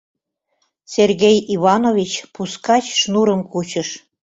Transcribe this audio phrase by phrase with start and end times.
[0.93, 3.89] Сергей Иванович пускач шнурым кучыш.